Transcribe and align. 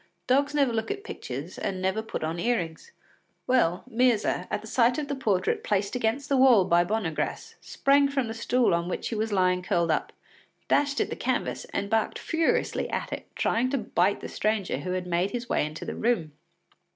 Dogs 0.25 0.55
never 0.55 0.73
look 0.73 0.89
at 0.89 1.03
pictures 1.03 1.59
and 1.59 1.79
never 1.79 2.01
put 2.01 2.23
on 2.23 2.39
earrings. 2.39 2.91
Well, 3.45 3.83
Myrza, 3.87 4.47
at 4.49 4.61
the 4.61 4.65
sight 4.67 4.97
of 4.97 5.07
the 5.07 5.13
portrait 5.15 5.63
placed 5.63 5.95
against 5.95 6.27
the 6.27 6.37
wall 6.37 6.65
by 6.65 6.83
Bonnegr√¢ce, 6.83 7.53
sprang 7.61 8.09
from 8.09 8.27
the 8.27 8.33
stool 8.33 8.73
on 8.73 8.89
which 8.89 9.05
she 9.05 9.13
was 9.13 9.31
lying 9.31 9.61
curled 9.61 9.91
up, 9.91 10.11
dashed 10.67 10.99
at 10.99 11.11
the 11.11 11.15
canvas 11.15 11.65
and 11.65 11.87
barked 11.87 12.17
furiously 12.17 12.89
at 12.89 13.13
it, 13.13 13.27
trying 13.35 13.69
to 13.69 13.77
bite 13.77 14.21
the 14.21 14.27
stranger 14.27 14.79
who 14.79 14.93
had 14.93 15.05
made 15.05 15.29
his 15.29 15.47
way 15.47 15.63
into 15.67 15.85
the 15.85 15.93
room. 15.93 16.31